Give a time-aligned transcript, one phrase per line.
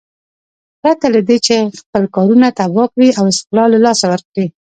[0.81, 4.45] پرته له دې چې خپل ښارونه تباه کړي او استقلال له لاسه ورکړي.